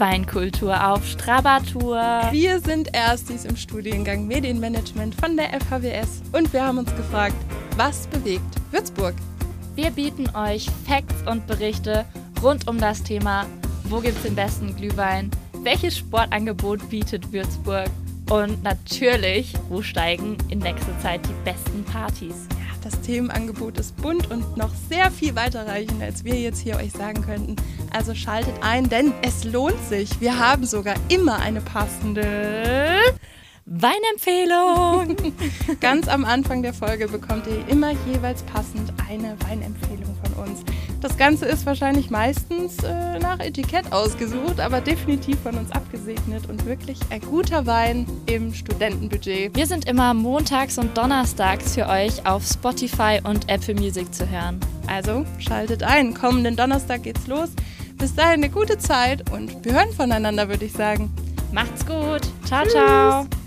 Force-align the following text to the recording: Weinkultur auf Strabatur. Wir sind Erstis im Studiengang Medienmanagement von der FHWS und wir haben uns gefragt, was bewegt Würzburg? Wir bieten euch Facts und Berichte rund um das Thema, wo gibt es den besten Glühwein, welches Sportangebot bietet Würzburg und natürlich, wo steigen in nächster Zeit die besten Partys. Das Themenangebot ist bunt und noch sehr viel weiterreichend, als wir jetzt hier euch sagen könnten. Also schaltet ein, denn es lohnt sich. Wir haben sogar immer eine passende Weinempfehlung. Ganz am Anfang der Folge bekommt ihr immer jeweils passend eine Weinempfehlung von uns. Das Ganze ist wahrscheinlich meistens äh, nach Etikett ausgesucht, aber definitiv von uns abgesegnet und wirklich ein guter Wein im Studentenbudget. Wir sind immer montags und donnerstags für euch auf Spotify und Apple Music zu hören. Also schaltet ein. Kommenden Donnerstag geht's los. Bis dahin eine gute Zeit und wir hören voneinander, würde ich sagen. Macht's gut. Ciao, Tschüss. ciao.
Weinkultur 0.00 0.92
auf 0.92 1.06
Strabatur. 1.06 2.00
Wir 2.30 2.58
sind 2.58 2.88
Erstis 2.94 3.44
im 3.44 3.54
Studiengang 3.54 4.26
Medienmanagement 4.26 5.14
von 5.14 5.36
der 5.36 5.50
FHWS 5.60 6.22
und 6.32 6.50
wir 6.54 6.64
haben 6.64 6.78
uns 6.78 6.96
gefragt, 6.96 7.36
was 7.76 8.06
bewegt 8.06 8.42
Würzburg? 8.70 9.14
Wir 9.74 9.90
bieten 9.90 10.26
euch 10.34 10.68
Facts 10.86 11.22
und 11.30 11.46
Berichte 11.46 12.06
rund 12.42 12.66
um 12.66 12.78
das 12.78 13.02
Thema, 13.02 13.44
wo 13.84 14.00
gibt 14.00 14.16
es 14.16 14.22
den 14.22 14.34
besten 14.34 14.74
Glühwein, 14.74 15.30
welches 15.62 15.98
Sportangebot 15.98 16.88
bietet 16.88 17.30
Würzburg 17.30 17.90
und 18.30 18.62
natürlich, 18.62 19.52
wo 19.68 19.82
steigen 19.82 20.38
in 20.48 20.60
nächster 20.60 20.98
Zeit 21.00 21.20
die 21.26 21.44
besten 21.44 21.84
Partys. 21.84 22.48
Das 22.82 22.98
Themenangebot 23.02 23.78
ist 23.78 23.96
bunt 23.96 24.30
und 24.30 24.56
noch 24.56 24.70
sehr 24.88 25.10
viel 25.10 25.34
weiterreichend, 25.36 26.02
als 26.02 26.24
wir 26.24 26.34
jetzt 26.34 26.60
hier 26.60 26.76
euch 26.76 26.92
sagen 26.92 27.22
könnten. 27.22 27.56
Also 27.92 28.14
schaltet 28.14 28.54
ein, 28.62 28.88
denn 28.88 29.12
es 29.22 29.44
lohnt 29.44 29.78
sich. 29.88 30.20
Wir 30.20 30.38
haben 30.38 30.64
sogar 30.64 30.94
immer 31.08 31.38
eine 31.40 31.60
passende 31.60 32.89
Weinempfehlung. 33.66 35.16
Ganz 35.80 36.08
am 36.08 36.24
Anfang 36.24 36.62
der 36.62 36.74
Folge 36.74 37.08
bekommt 37.08 37.46
ihr 37.46 37.66
immer 37.68 37.92
jeweils 38.12 38.42
passend 38.42 38.92
eine 39.08 39.36
Weinempfehlung 39.46 40.16
von 40.22 40.44
uns. 40.44 40.64
Das 41.00 41.16
Ganze 41.16 41.46
ist 41.46 41.64
wahrscheinlich 41.66 42.10
meistens 42.10 42.82
äh, 42.82 43.18
nach 43.18 43.40
Etikett 43.40 43.90
ausgesucht, 43.92 44.60
aber 44.60 44.80
definitiv 44.80 45.38
von 45.40 45.56
uns 45.56 45.70
abgesegnet 45.72 46.48
und 46.48 46.66
wirklich 46.66 46.98
ein 47.10 47.20
guter 47.20 47.64
Wein 47.66 48.06
im 48.26 48.52
Studentenbudget. 48.52 49.56
Wir 49.56 49.66
sind 49.66 49.86
immer 49.86 50.12
montags 50.14 50.76
und 50.76 50.96
donnerstags 50.98 51.74
für 51.74 51.88
euch 51.88 52.26
auf 52.26 52.44
Spotify 52.46 53.20
und 53.24 53.48
Apple 53.48 53.74
Music 53.74 54.12
zu 54.14 54.28
hören. 54.28 54.60
Also 54.86 55.24
schaltet 55.38 55.82
ein. 55.82 56.12
Kommenden 56.14 56.56
Donnerstag 56.56 57.04
geht's 57.04 57.26
los. 57.26 57.50
Bis 57.96 58.14
dahin 58.14 58.42
eine 58.42 58.50
gute 58.50 58.78
Zeit 58.78 59.30
und 59.30 59.64
wir 59.64 59.72
hören 59.74 59.92
voneinander, 59.92 60.48
würde 60.48 60.64
ich 60.64 60.72
sagen. 60.72 61.10
Macht's 61.52 61.84
gut. 61.86 62.22
Ciao, 62.46 62.62
Tschüss. 62.62 62.72
ciao. 62.72 63.39